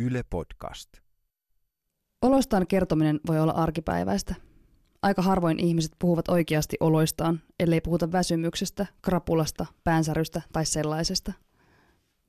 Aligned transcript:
Yle 0.00 0.22
Podcast. 0.30 0.88
Olostaan 2.22 2.66
kertominen 2.66 3.20
voi 3.26 3.40
olla 3.40 3.52
arkipäiväistä. 3.52 4.34
Aika 5.02 5.22
harvoin 5.22 5.60
ihmiset 5.60 5.92
puhuvat 5.98 6.28
oikeasti 6.28 6.76
oloistaan, 6.80 7.40
ellei 7.60 7.80
puhuta 7.80 8.12
väsymyksestä, 8.12 8.86
krapulasta, 9.02 9.66
päänsärystä 9.84 10.42
tai 10.52 10.66
sellaisesta. 10.66 11.32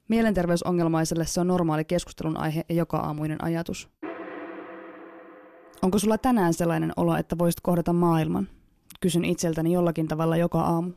Mielenterveysongelmaiselle 0.07 1.25
se 1.25 1.41
on 1.41 1.47
normaali 1.47 1.85
keskustelun 1.85 2.37
aihe 2.37 2.65
ja 2.69 2.75
joka 2.75 2.97
aamuinen 2.97 3.43
ajatus. 3.43 3.89
Onko 5.81 5.99
sulla 5.99 6.17
tänään 6.17 6.53
sellainen 6.53 6.91
olo, 6.95 7.15
että 7.15 7.37
voisit 7.37 7.61
kohdata 7.61 7.93
maailman? 7.93 8.47
Kysyn 8.99 9.25
itseltäni 9.25 9.73
jollakin 9.73 10.07
tavalla 10.07 10.37
joka 10.37 10.61
aamu. 10.61 10.91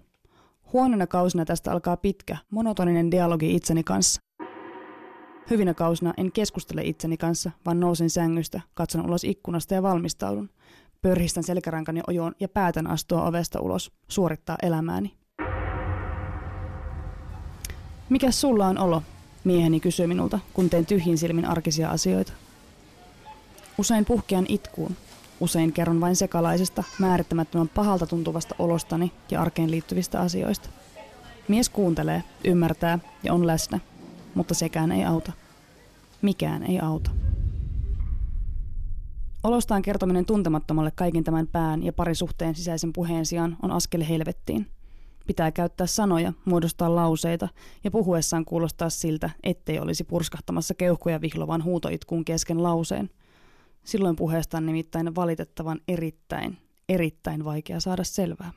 Huonona 0.73 1.07
kausina 1.07 1.45
tästä 1.45 1.73
alkaa 1.73 1.97
pitkä, 1.97 2.37
monotoninen 2.51 3.11
dialogi 3.11 3.55
itseni 3.55 3.85
kanssa. 3.85 4.21
Hyvinä 5.51 5.75
kausina 5.75 6.15
en 6.17 6.33
keskustele 6.33 6.83
itseni 6.85 7.17
kanssa, 7.17 7.51
vaan 7.67 7.81
nousen 7.81 8.11
sängystä, 8.11 8.61
katson 8.75 9.07
ulos 9.07 9.25
ikkunasta 9.25 9.75
ja 9.75 9.83
valmistaudun. 9.83 10.51
Pörhistän 11.03 11.45
selkärankani 11.45 12.01
ojoon 12.07 12.35
ja 12.41 12.49
päätän 12.49 12.87
astua 12.87 13.27
ovesta 13.27 13.61
ulos, 13.61 13.93
suorittaa 14.09 14.57
elämääni. 14.63 15.15
Mikä 18.09 18.31
sulla 18.31 18.67
on 18.67 18.79
olo? 18.79 19.03
Mieheni 19.45 19.81
kysyy 19.81 20.07
minulta, 20.07 20.39
kun 20.55 20.71
teen 20.71 20.87
tyhjin 20.87 21.19
silmin 21.19 21.45
arkisia 21.45 21.91
asioita. 21.91 22.33
Usein 23.79 24.05
puhkean 24.05 24.47
itkuun. 24.49 24.97
Usein 25.41 25.73
kerron 25.73 26.01
vain 26.01 26.17
sekalaisesta, 26.17 26.85
määrittämättömän 26.99 27.69
pahalta 27.69 28.07
tuntuvasta 28.07 28.55
olostani 28.59 29.13
ja 29.31 29.43
arkeen 29.43 29.71
liittyvistä 29.71 30.21
asioista. 30.21 30.69
Mies 31.49 31.69
kuuntelee, 31.69 32.23
ymmärtää 32.45 32.99
ja 33.23 33.35
on 33.35 33.47
läsnä, 33.47 33.81
mutta 34.35 34.55
sekään 34.55 34.93
ei 34.93 35.05
auta. 35.05 35.33
Mikään 36.23 36.63
ei 36.63 36.81
auta. 36.81 37.11
Olostaan 39.43 39.83
kertominen 39.83 40.27
tuntemattomalle 40.27 40.91
kaiken 40.91 41.25
tämän 41.25 41.47
pään 41.47 41.83
ja 41.83 41.93
parisuhteen 41.93 42.55
sisäisen 42.55 42.93
puheen 42.93 43.27
sijaan 43.27 43.57
on 43.63 43.71
askel 43.71 44.05
helvettiin. 44.09 44.67
Pitää 45.27 45.53
käyttää 45.53 45.87
sanoja, 45.87 46.33
muodostaa 46.45 46.95
lauseita 46.95 47.49
ja 47.85 47.91
puhuessaan 47.91 48.45
kuulostaa 48.45 48.91
siltä, 48.91 49.31
ettei 49.43 49.79
olisi 49.79 50.05
purskahtamassa 50.05 50.75
keuhkoja 50.75 51.21
vihlovan 51.21 51.65
huutoitkuun 51.65 52.25
kesken 52.25 52.63
lauseen. 52.63 53.11
Silloin 53.85 54.17
puheesta 54.17 54.57
on 54.57 54.67
nimittäin 54.67 55.15
valitettavan 55.15 55.81
erittäin, 55.89 56.59
erittäin 56.89 57.45
vaikea 57.45 57.81
saada 57.81 58.05
selvää. 58.05 58.53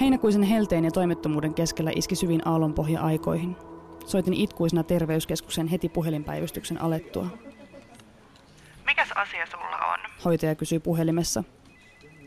Heinäkuisen 0.00 0.42
helteen 0.42 0.84
ja 0.84 0.90
toimettomuuden 0.90 1.54
keskellä 1.54 1.90
iski 1.94 2.14
syvin 2.14 2.48
aallonpohja 2.48 3.00
aikoihin. 3.00 3.56
Soitin 4.06 4.34
itkuisena 4.34 4.82
terveyskeskuksen 4.82 5.66
heti 5.66 5.88
puhelinpäivystyksen 5.88 6.82
alettua. 6.82 7.26
Mikäs 8.86 9.08
asia 9.14 9.46
sulla 9.46 9.76
on? 9.92 9.98
Hoitaja 10.24 10.54
kysyi 10.54 10.78
puhelimessa. 10.78 11.44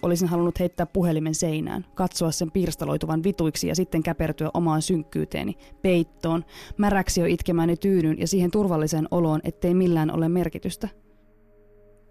Olisin 0.02 0.28
halunnut 0.28 0.60
heittää 0.60 0.86
puhelimen 0.86 1.36
seinään, 1.36 1.86
katsoa 1.96 2.32
sen 2.32 2.52
pirstaloituvan 2.52 3.24
vituiksi 3.24 3.68
ja 3.68 3.76
sitten 3.76 4.04
käpertyä 4.04 4.50
omaan 4.54 4.82
synkkyyteeni, 4.82 5.58
peittoon, 5.82 6.46
märäksi 6.78 7.22
jo 7.22 7.26
itkemääni 7.26 7.78
tyynyn 7.78 8.20
ja 8.20 8.28
siihen 8.28 8.52
turvalliseen 8.52 9.08
oloon, 9.12 9.42
ettei 9.44 9.74
millään 9.74 10.16
ole 10.16 10.30
merkitystä. 10.30 10.88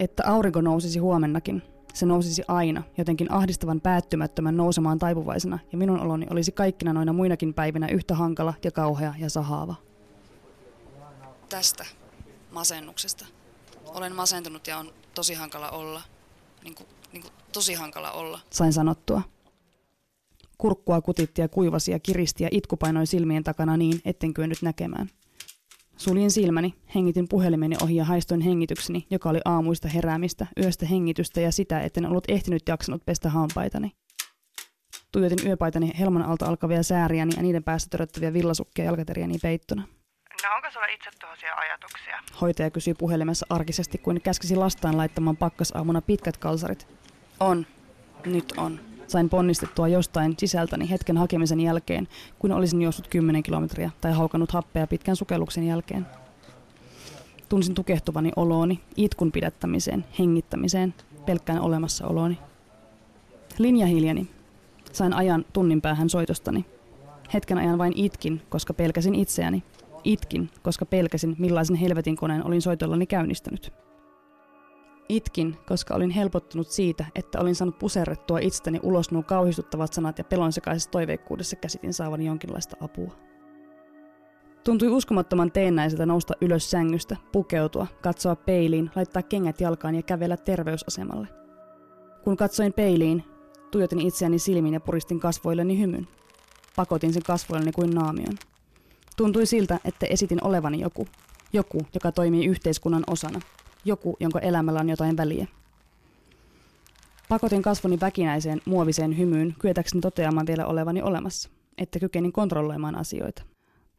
Että 0.00 0.22
aurinko 0.26 0.60
nousisi 0.60 0.98
huomennakin, 0.98 1.62
se 1.94 2.06
nousisi 2.06 2.42
aina, 2.48 2.82
jotenkin 2.98 3.32
ahdistavan 3.32 3.80
päättymättömän 3.80 4.56
nousemaan 4.56 4.98
taipuvaisena, 4.98 5.58
ja 5.72 5.78
minun 5.78 6.00
oloni 6.00 6.26
olisi 6.30 6.52
kaikkina 6.52 6.92
noina 6.92 7.12
muinakin 7.12 7.54
päivinä 7.54 7.88
yhtä 7.88 8.14
hankala 8.14 8.54
ja 8.64 8.70
kauhea 8.70 9.14
ja 9.18 9.30
sahaava. 9.30 9.74
Tästä 11.48 11.86
masennuksesta. 12.50 13.26
Olen 13.86 14.14
masentunut 14.14 14.66
ja 14.66 14.78
on 14.78 14.92
tosi 15.14 15.34
hankala 15.34 15.70
olla. 15.70 16.02
Niin 16.64 16.74
kuin, 16.74 16.86
niin 17.12 17.22
kuin 17.22 17.32
tosi 17.52 17.74
hankala 17.74 18.10
olla. 18.12 18.40
Sain 18.50 18.72
sanottua. 18.72 19.22
Kurkkua 20.58 21.00
kutitti 21.00 21.40
ja 21.40 21.48
kuivasi 21.48 21.92
ja 21.92 21.98
kiristi 21.98 22.44
ja 22.44 22.48
itku 22.52 22.76
painoi 22.76 23.06
silmien 23.06 23.44
takana 23.44 23.76
niin, 23.76 24.00
etten 24.04 24.34
kyennyt 24.34 24.62
näkemään. 24.62 25.10
Suljin 26.00 26.30
silmäni, 26.30 26.74
hengitin 26.94 27.28
puhelimeni 27.28 27.76
ohi 27.82 27.96
ja 27.96 28.04
haistoin 28.04 28.40
hengitykseni, 28.40 29.06
joka 29.10 29.28
oli 29.30 29.40
aamuista 29.44 29.88
heräämistä, 29.88 30.46
yöstä 30.62 30.86
hengitystä 30.86 31.40
ja 31.40 31.52
sitä, 31.52 31.80
etten 31.80 32.06
ollut 32.06 32.24
ehtinyt 32.28 32.62
jaksanut 32.68 33.04
pestä 33.06 33.30
hampaitani. 33.30 33.92
Tuijotin 35.12 35.46
yöpaitani 35.46 35.92
helman 35.98 36.22
alta 36.22 36.46
alkavia 36.46 36.82
sääriäni 36.82 37.32
ja 37.36 37.42
niiden 37.42 37.64
päästä 37.64 37.90
töröttäviä 37.90 38.32
villasukkia 38.32 38.84
jalkateriani 38.84 39.38
peittona. 39.42 39.82
No 40.42 40.54
onko 40.56 40.70
sulla 40.72 40.86
itse 40.86 41.10
tuollaisia 41.20 41.54
ajatuksia? 41.54 42.18
Hoitaja 42.40 42.70
kysyi 42.70 42.94
puhelimessa 42.94 43.46
arkisesti, 43.50 43.98
kuin 43.98 44.20
käskisi 44.20 44.56
lastaan 44.56 44.96
laittamaan 44.96 45.36
pakkasaamuna 45.36 46.02
pitkät 46.02 46.36
kalsarit. 46.36 46.88
On. 47.40 47.66
Nyt 48.26 48.52
on. 48.56 48.89
Sain 49.10 49.28
ponnistettua 49.28 49.88
jostain 49.88 50.34
sisältäni 50.38 50.90
hetken 50.90 51.16
hakemisen 51.16 51.60
jälkeen, 51.60 52.08
kun 52.38 52.52
olisin 52.52 52.82
juossut 52.82 53.08
10 53.08 53.42
kilometriä 53.42 53.90
tai 54.00 54.12
haukannut 54.12 54.52
happea 54.52 54.86
pitkän 54.86 55.16
sukelluksen 55.16 55.66
jälkeen. 55.66 56.06
Tunsin 57.48 57.74
tukehtuvani 57.74 58.32
olooni, 58.36 58.80
itkun 58.96 59.32
pidättämiseen, 59.32 60.04
hengittämiseen, 60.18 60.94
pelkkään 61.26 61.60
olemassaolooni. 61.60 62.38
Linja 63.58 63.86
hiljeni. 63.86 64.28
Sain 64.92 65.12
ajan 65.12 65.44
tunnin 65.52 65.80
päähän 65.80 66.10
soitostani. 66.10 66.64
Hetken 67.34 67.58
ajan 67.58 67.78
vain 67.78 67.92
itkin, 67.96 68.42
koska 68.48 68.74
pelkäsin 68.74 69.14
itseäni. 69.14 69.62
Itkin, 70.04 70.50
koska 70.62 70.86
pelkäsin, 70.86 71.36
millaisen 71.38 71.76
helvetin 71.76 72.16
koneen 72.16 72.46
olin 72.46 72.62
soitollani 72.62 73.06
käynnistänyt. 73.06 73.72
Itkin, 75.10 75.56
koska 75.66 75.94
olin 75.94 76.10
helpottunut 76.10 76.68
siitä, 76.68 77.04
että 77.14 77.40
olin 77.40 77.54
saanut 77.54 77.78
puserrettua 77.78 78.38
itsestäni 78.38 78.80
ulos 78.82 79.10
nuo 79.10 79.22
kauhistuttavat 79.22 79.92
sanat 79.92 80.18
ja 80.18 80.24
pelon 80.24 80.52
sekaisessa 80.52 80.90
toiveikkuudessa 80.90 81.56
käsitin 81.56 81.94
saavani 81.94 82.26
jonkinlaista 82.26 82.76
apua. 82.80 83.12
Tuntui 84.64 84.88
uskomattoman 84.88 85.52
teennäiseltä 85.52 86.06
nousta 86.06 86.34
ylös 86.40 86.70
sängystä, 86.70 87.16
pukeutua, 87.32 87.86
katsoa 88.02 88.36
peiliin, 88.36 88.90
laittaa 88.96 89.22
kengät 89.22 89.60
jalkaan 89.60 89.94
ja 89.94 90.02
kävellä 90.02 90.36
terveysasemalle. 90.36 91.28
Kun 92.24 92.36
katsoin 92.36 92.72
peiliin, 92.72 93.24
tuijotin 93.70 94.00
itseäni 94.00 94.38
silmiin 94.38 94.74
ja 94.74 94.80
puristin 94.80 95.20
kasvoilleni 95.20 95.78
hymyn. 95.80 96.08
Pakotin 96.76 97.12
sen 97.12 97.22
kasvoilleni 97.22 97.72
kuin 97.72 97.90
naamion. 97.90 98.34
Tuntui 99.16 99.46
siltä, 99.46 99.80
että 99.84 100.06
esitin 100.06 100.44
olevani 100.44 100.80
joku. 100.80 101.08
Joku, 101.52 101.78
joka 101.94 102.12
toimii 102.12 102.46
yhteiskunnan 102.46 103.04
osana, 103.06 103.40
joku, 103.84 104.16
jonka 104.20 104.38
elämällä 104.38 104.80
on 104.80 104.88
jotain 104.88 105.16
väliä. 105.16 105.46
Pakotin 107.28 107.62
kasvoni 107.62 108.00
väkinäiseen, 108.00 108.60
muoviseen 108.64 109.18
hymyyn, 109.18 109.54
kyetäkseni 109.58 110.00
toteamaan 110.00 110.46
vielä 110.46 110.66
olevani 110.66 111.02
olemassa, 111.02 111.50
että 111.78 111.98
kykenin 111.98 112.32
kontrolloimaan 112.32 112.94
asioita. 112.94 113.42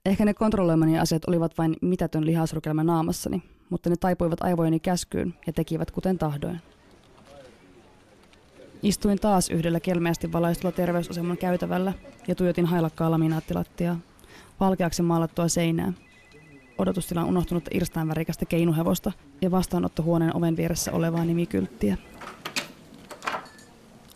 Ehkä 0.06 0.26
ne 0.26 0.34
kontrolloimani 0.34 1.00
asiat 1.00 1.26
olivat 1.28 1.58
vain 1.58 1.76
mitätön 1.82 2.26
lihasrukelma 2.26 2.84
naamassani, 2.84 3.44
mutta 3.70 3.90
ne 3.90 3.96
taipuivat 3.96 4.44
aivojeni 4.44 4.80
käskyyn 4.80 5.34
ja 5.48 5.54
tekivät 5.54 5.92
kuten 5.92 6.18
tahdoin. 6.18 6.62
Istuin 8.84 9.20
taas 9.20 9.50
yhdellä 9.50 9.80
kelmeästi 9.80 10.32
valaistulla 10.32 10.72
terveysaseman 10.72 11.38
käytävällä 11.38 11.94
ja 12.28 12.36
tuijotin 12.36 12.66
hailakkaa 12.66 13.12
laminaattilattiaa, 13.12 14.00
valkeaksi 14.60 15.02
maalattua 15.02 15.48
seinää, 15.48 15.94
odotustilaan 16.82 17.28
unohtunutta 17.28 17.72
irstainvärikästä 17.74 18.46
keinuhevosta 18.46 19.12
ja 19.42 19.52
vastaanottohuoneen 19.52 20.36
oven 20.36 20.58
vieressä 20.58 20.92
olevaa 20.92 21.26
nimikylttiä. 21.26 21.98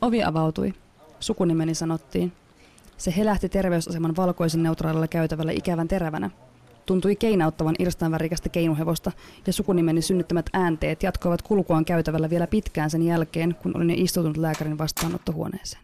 Ovi 0.01 0.23
avautui. 0.23 0.73
Sukunimeni 1.19 1.75
sanottiin. 1.75 2.31
Se 2.97 3.13
helähti 3.17 3.49
terveysaseman 3.49 4.15
valkoisen 4.15 4.63
neutraalilla 4.63 5.07
käytävällä 5.07 5.51
ikävän 5.51 5.87
terävänä. 5.87 6.29
Tuntui 6.85 7.15
keinauttavan 7.15 7.75
irstainvärikästä 7.79 8.49
keinuhevosta 8.49 9.11
ja 9.47 9.53
sukunimeni 9.53 10.01
synnyttämät 10.01 10.45
äänteet 10.53 11.03
jatkoivat 11.03 11.41
kulkuaan 11.41 11.85
käytävällä 11.85 12.29
vielä 12.29 12.47
pitkään 12.47 12.89
sen 12.89 13.01
jälkeen, 13.01 13.55
kun 13.55 13.77
olin 13.77 13.89
istutunut 13.89 14.37
lääkärin 14.37 14.77
vastaanottohuoneeseen. 14.77 15.83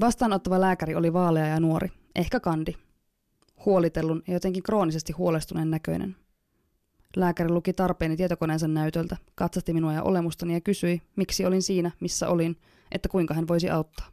Vastaanottava 0.00 0.60
lääkäri 0.60 0.94
oli 0.94 1.12
vaalea 1.12 1.46
ja 1.46 1.60
nuori, 1.60 1.88
ehkä 2.14 2.40
kandi, 2.40 2.74
huolitellun 3.64 4.22
ja 4.26 4.32
jotenkin 4.32 4.62
kroonisesti 4.62 5.12
huolestuneen 5.12 5.70
näköinen. 5.70 6.16
Lääkäri 7.16 7.50
luki 7.50 7.72
tarpeeni 7.72 8.16
tietokoneensa 8.16 8.68
näytöltä, 8.68 9.16
katsasti 9.34 9.72
minua 9.72 9.92
ja 9.92 10.02
olemustani 10.02 10.54
ja 10.54 10.60
kysyi, 10.60 11.02
miksi 11.16 11.46
olin 11.46 11.62
siinä, 11.62 11.90
missä 12.00 12.28
olin, 12.28 12.56
että 12.92 13.08
kuinka 13.08 13.34
hän 13.34 13.48
voisi 13.48 13.70
auttaa. 13.70 14.06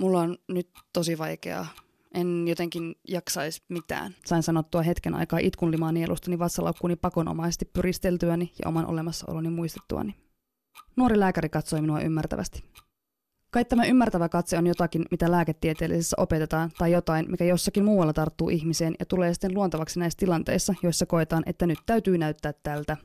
Mulla 0.00 0.20
on 0.20 0.38
nyt 0.48 0.68
tosi 0.92 1.18
vaikeaa. 1.18 1.66
En 2.14 2.48
jotenkin 2.48 2.94
jaksaisi 3.08 3.62
mitään. 3.68 4.14
Sain 4.26 4.42
sanottua 4.42 4.82
hetken 4.82 5.14
aikaa 5.14 5.38
itkun 5.38 5.70
limaa 5.70 5.92
nielustani 5.92 6.38
vatsalaukkuuni 6.38 6.96
pakonomaisesti 6.96 7.64
pyristeltyäni 7.64 8.52
ja 8.64 8.68
oman 8.68 8.86
olemassaoloni 8.86 9.50
muistettuani. 9.50 10.14
Nuori 10.96 11.18
lääkäri 11.18 11.48
katsoi 11.48 11.80
minua 11.80 12.00
ymmärtävästi. 12.00 12.64
Kai 13.54 13.64
tämä 13.64 13.84
ymmärtävä 13.84 14.28
katse 14.28 14.58
on 14.58 14.66
jotakin, 14.66 15.04
mitä 15.10 15.30
lääketieteellisessä 15.30 16.16
opetetaan, 16.18 16.70
tai 16.78 16.92
jotain, 16.92 17.30
mikä 17.30 17.44
jossakin 17.44 17.84
muualla 17.84 18.12
tarttuu 18.12 18.48
ihmiseen 18.48 18.94
ja 18.98 19.06
tulee 19.06 19.34
sitten 19.34 19.54
luontavaksi 19.54 20.00
näissä 20.00 20.16
tilanteissa, 20.16 20.74
joissa 20.82 21.06
koetaan, 21.06 21.42
että 21.46 21.66
nyt 21.66 21.78
täytyy 21.86 22.18
näyttää 22.18 22.52
tältä. 22.62 22.96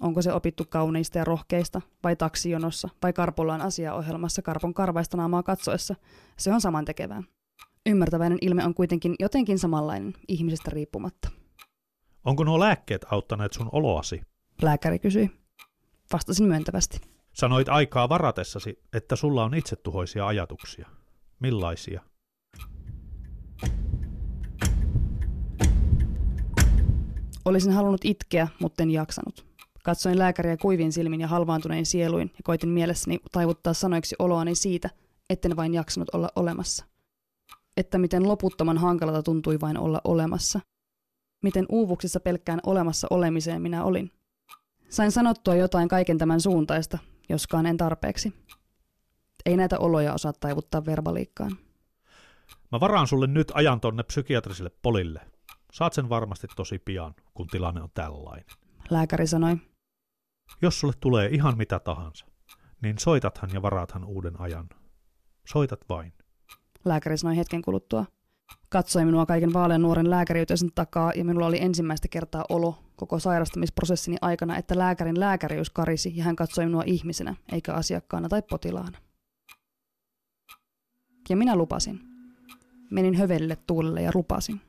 Onko 0.00 0.22
se 0.22 0.32
opittu 0.32 0.64
kauneista 0.68 1.18
ja 1.18 1.24
rohkeista, 1.24 1.80
vai 2.04 2.16
taksijonossa, 2.16 2.88
vai 3.02 3.12
Karpolaan 3.12 3.60
asiaohjelmassa 3.60 4.42
Karpon 4.42 4.74
karvaista 4.74 5.16
naamaa 5.16 5.42
katsoessa? 5.42 5.94
Se 6.36 6.52
on 6.52 6.60
saman 6.60 6.84
tekevää. 6.84 7.22
Ymmärtäväinen 7.86 8.38
ilme 8.40 8.64
on 8.64 8.74
kuitenkin 8.74 9.14
jotenkin 9.20 9.58
samanlainen, 9.58 10.14
ihmisestä 10.28 10.70
riippumatta. 10.70 11.28
Onko 12.24 12.44
nuo 12.44 12.60
lääkkeet 12.60 13.06
auttaneet 13.10 13.52
sun 13.52 13.68
oloasi? 13.72 14.20
Lääkäri 14.62 14.98
kysyi. 14.98 15.30
Vastasin 16.12 16.46
myöntävästi. 16.46 17.17
Sanoit 17.40 17.68
aikaa 17.68 18.08
varatessasi, 18.08 18.78
että 18.92 19.16
sulla 19.16 19.44
on 19.44 19.54
itsetuhoisia 19.54 20.26
ajatuksia. 20.26 20.88
Millaisia? 21.40 22.02
Olisin 27.44 27.72
halunnut 27.72 28.04
itkeä, 28.04 28.48
mutta 28.60 28.82
en 28.82 28.90
jaksanut. 28.90 29.46
Katsoin 29.84 30.18
lääkäriä 30.18 30.56
kuivin 30.56 30.92
silmin 30.92 31.20
ja 31.20 31.28
halvaantunein 31.28 31.86
sieluin 31.86 32.30
ja 32.32 32.40
koitin 32.44 32.68
mielessäni 32.68 33.18
taivuttaa 33.32 33.74
sanoiksi 33.74 34.16
oloani 34.18 34.54
siitä, 34.54 34.90
etten 35.30 35.56
vain 35.56 35.74
jaksanut 35.74 36.08
olla 36.14 36.28
olemassa. 36.36 36.84
Että 37.76 37.98
miten 37.98 38.28
loputtoman 38.28 38.78
hankalalta 38.78 39.22
tuntui 39.22 39.60
vain 39.60 39.78
olla 39.78 40.00
olemassa. 40.04 40.60
Miten 41.42 41.66
uuvuksissa 41.68 42.20
pelkkään 42.20 42.60
olemassa 42.66 43.06
olemiseen 43.10 43.62
minä 43.62 43.84
olin. 43.84 44.10
Sain 44.88 45.12
sanottua 45.12 45.54
jotain 45.54 45.88
kaiken 45.88 46.18
tämän 46.18 46.40
suuntaista, 46.40 46.98
joskaan 47.28 47.66
en 47.66 47.76
tarpeeksi. 47.76 48.34
Ei 49.46 49.56
näitä 49.56 49.78
oloja 49.78 50.14
osaa 50.14 50.32
taivuttaa 50.32 50.86
verbaliikkaan. 50.86 51.56
Mä 52.72 52.80
varaan 52.80 53.06
sulle 53.06 53.26
nyt 53.26 53.52
ajan 53.54 53.80
tonne 53.80 54.02
psykiatriselle 54.02 54.70
polille. 54.82 55.20
Saat 55.72 55.92
sen 55.92 56.08
varmasti 56.08 56.46
tosi 56.56 56.78
pian, 56.78 57.14
kun 57.34 57.46
tilanne 57.46 57.82
on 57.82 57.90
tällainen. 57.94 58.44
Lääkäri 58.90 59.26
sanoi. 59.26 59.56
Jos 60.62 60.80
sulle 60.80 60.94
tulee 61.00 61.28
ihan 61.28 61.56
mitä 61.56 61.78
tahansa, 61.78 62.26
niin 62.82 62.98
soitathan 62.98 63.50
ja 63.52 63.62
varaathan 63.62 64.04
uuden 64.04 64.40
ajan. 64.40 64.68
Soitat 65.46 65.80
vain. 65.88 66.12
Lääkäri 66.84 67.18
sanoi 67.18 67.36
hetken 67.36 67.62
kuluttua. 67.62 68.04
Katsoi 68.68 69.04
minua 69.04 69.26
kaiken 69.26 69.52
vaalean 69.52 69.82
nuoren 69.82 70.10
lääkäriytensä 70.10 70.66
takaa 70.74 71.12
ja 71.16 71.24
minulla 71.24 71.46
oli 71.46 71.62
ensimmäistä 71.62 72.08
kertaa 72.08 72.44
olo 72.48 72.78
koko 72.96 73.18
sairastamisprosessini 73.18 74.16
aikana, 74.20 74.56
että 74.56 74.78
lääkärin 74.78 75.20
lääkäriys 75.20 75.70
karisi 75.70 76.12
ja 76.16 76.24
hän 76.24 76.36
katsoi 76.36 76.66
minua 76.66 76.82
ihmisenä 76.86 77.34
eikä 77.52 77.74
asiakkaana 77.74 78.28
tai 78.28 78.42
potilaana. 78.42 78.98
Ja 81.28 81.36
minä 81.36 81.56
lupasin. 81.56 82.00
Menin 82.90 83.14
hövelille 83.14 83.56
tuulelle 83.66 84.02
ja 84.02 84.10
lupasin. 84.14 84.60